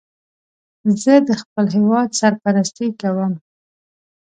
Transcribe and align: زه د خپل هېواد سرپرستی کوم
زه 1.01 1.13
د 1.27 1.29
خپل 1.41 1.65
هېواد 1.75 2.09
سرپرستی 2.19 2.87
کوم 3.01 3.33